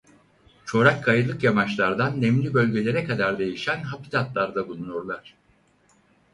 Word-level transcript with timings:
Çorak 0.65 1.03
kayalık 1.03 1.43
yamaçlardan 1.43 2.21
nemli 2.21 2.53
bölgelere 2.53 3.03
kadar 3.03 3.39
değişen 3.39 3.83
habitatlarda 3.83 4.67
bulunurlar. 4.67 5.35